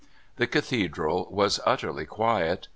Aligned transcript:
The 0.37 0.47
Cathedral 0.47 1.27
was 1.29 1.59
utterly 1.63 2.07
quiet. 2.07 2.67